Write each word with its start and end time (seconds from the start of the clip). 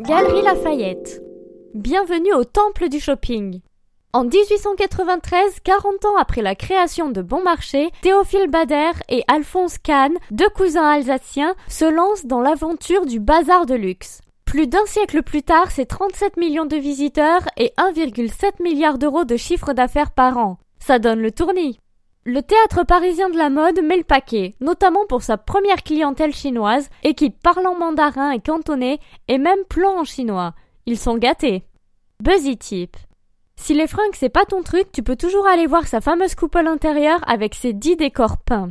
Galerie 0.00 0.40
Lafayette. 0.40 1.20
Bienvenue 1.74 2.32
au 2.32 2.44
temple 2.44 2.88
du 2.88 3.00
shopping. 3.00 3.60
En 4.14 4.24
1893, 4.24 5.60
40 5.62 6.04
ans 6.06 6.16
après 6.18 6.40
la 6.40 6.54
création 6.54 7.10
de 7.10 7.20
Bon 7.20 7.42
Marché, 7.42 7.90
Théophile 8.00 8.48
Bader 8.48 8.92
et 9.10 9.22
Alphonse 9.28 9.76
Kahn, 9.76 10.14
deux 10.30 10.48
cousins 10.48 10.88
alsaciens, 10.88 11.54
se 11.68 11.84
lancent 11.84 12.24
dans 12.24 12.40
l'aventure 12.40 13.04
du 13.04 13.20
bazar 13.20 13.66
de 13.66 13.74
luxe. 13.74 14.22
Plus 14.46 14.66
d'un 14.66 14.86
siècle 14.86 15.22
plus 15.22 15.42
tard, 15.42 15.70
c'est 15.70 15.84
37 15.84 16.38
millions 16.38 16.64
de 16.64 16.76
visiteurs 16.76 17.42
et 17.58 17.74
1,7 17.76 18.62
milliard 18.62 18.96
d'euros 18.96 19.24
de 19.24 19.36
chiffre 19.36 19.74
d'affaires 19.74 20.12
par 20.12 20.38
an. 20.38 20.56
Ça 20.78 20.98
donne 20.98 21.20
le 21.20 21.30
tournis. 21.30 21.78
Le 22.26 22.42
théâtre 22.42 22.84
parisien 22.84 23.30
de 23.30 23.38
la 23.38 23.48
mode 23.48 23.82
met 23.82 23.96
le 23.96 24.04
paquet, 24.04 24.54
notamment 24.60 25.06
pour 25.08 25.22
sa 25.22 25.38
première 25.38 25.82
clientèle 25.82 26.34
chinoise, 26.34 26.90
équipe 27.02 27.40
parlant 27.42 27.74
mandarin 27.74 28.30
et 28.32 28.40
cantonais, 28.40 28.98
et 29.28 29.38
même 29.38 29.64
plan 29.70 29.98
en 29.98 30.04
chinois. 30.04 30.52
Ils 30.84 30.98
sont 30.98 31.16
gâtés. 31.16 31.64
Buzzy 32.22 32.58
Tip. 32.58 32.98
Si 33.56 33.72
les 33.72 33.86
fringues 33.86 34.12
c'est 34.12 34.28
pas 34.28 34.44
ton 34.44 34.62
truc, 34.62 34.92
tu 34.92 35.02
peux 35.02 35.16
toujours 35.16 35.46
aller 35.46 35.66
voir 35.66 35.86
sa 35.86 36.02
fameuse 36.02 36.34
coupole 36.34 36.68
intérieure 36.68 37.20
avec 37.26 37.54
ses 37.54 37.72
10 37.72 37.96
décors 37.96 38.36
peints. 38.36 38.68